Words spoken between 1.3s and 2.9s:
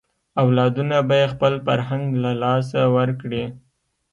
خپل فرهنګ له لاسه